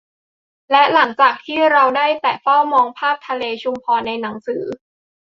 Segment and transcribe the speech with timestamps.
[0.71, 4.63] และหลังจากที่เราได้แต่เฝ้ามองภาพทะเลชุมพรในหนังสือ